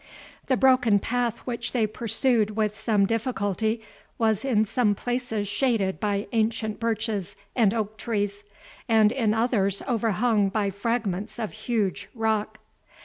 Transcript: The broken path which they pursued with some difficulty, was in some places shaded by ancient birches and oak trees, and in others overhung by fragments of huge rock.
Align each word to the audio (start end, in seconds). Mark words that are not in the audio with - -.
The 0.47 0.57
broken 0.57 0.97
path 0.97 1.41
which 1.45 1.73
they 1.73 1.85
pursued 1.85 2.55
with 2.57 2.75
some 2.75 3.05
difficulty, 3.05 3.83
was 4.17 4.43
in 4.43 4.65
some 4.65 4.95
places 4.95 5.47
shaded 5.47 5.99
by 5.99 6.25
ancient 6.31 6.79
birches 6.79 7.35
and 7.55 7.71
oak 7.71 7.97
trees, 7.97 8.43
and 8.89 9.11
in 9.11 9.35
others 9.35 9.83
overhung 9.87 10.49
by 10.49 10.71
fragments 10.71 11.37
of 11.37 11.51
huge 11.51 12.09
rock. 12.15 12.57